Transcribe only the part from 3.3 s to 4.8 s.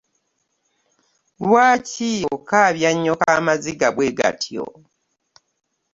amaziga bwegatyo?